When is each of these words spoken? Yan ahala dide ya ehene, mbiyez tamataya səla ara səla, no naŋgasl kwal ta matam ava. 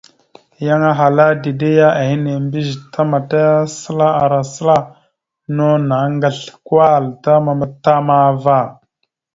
Yan 0.67 0.83
ahala 0.91 1.25
dide 1.43 1.69
ya 1.79 1.89
ehene, 2.03 2.31
mbiyez 2.43 2.69
tamataya 2.93 3.55
səla 3.77 4.07
ara 4.23 4.41
səla, 4.53 4.77
no 5.55 5.67
naŋgasl 5.89 6.47
kwal 6.67 7.03
ta 7.23 7.33
matam 7.45 8.07
ava. 8.21 8.59